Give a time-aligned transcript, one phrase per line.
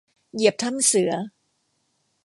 [0.35, 1.11] เหยียบถ้ำเสือ